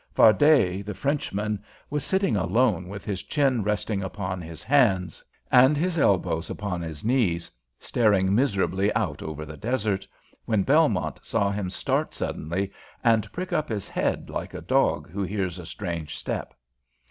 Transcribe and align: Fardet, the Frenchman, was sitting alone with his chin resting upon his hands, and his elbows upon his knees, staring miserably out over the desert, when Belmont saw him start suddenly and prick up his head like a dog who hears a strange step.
Fardet, 0.15 0.83
the 0.83 0.95
Frenchman, 0.95 1.63
was 1.91 2.03
sitting 2.03 2.35
alone 2.35 2.89
with 2.89 3.05
his 3.05 3.21
chin 3.21 3.61
resting 3.61 4.01
upon 4.01 4.41
his 4.41 4.63
hands, 4.63 5.23
and 5.51 5.77
his 5.77 5.99
elbows 5.99 6.49
upon 6.49 6.81
his 6.81 7.05
knees, 7.05 7.51
staring 7.79 8.33
miserably 8.33 8.91
out 8.95 9.21
over 9.21 9.45
the 9.45 9.55
desert, 9.57 10.07
when 10.45 10.63
Belmont 10.63 11.19
saw 11.21 11.51
him 11.51 11.69
start 11.69 12.15
suddenly 12.15 12.71
and 13.03 13.31
prick 13.31 13.53
up 13.53 13.69
his 13.69 13.87
head 13.87 14.27
like 14.31 14.55
a 14.55 14.61
dog 14.61 15.07
who 15.07 15.21
hears 15.21 15.59
a 15.59 15.67
strange 15.67 16.17
step. 16.17 16.55